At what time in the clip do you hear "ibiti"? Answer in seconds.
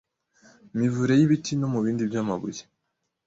1.25-1.53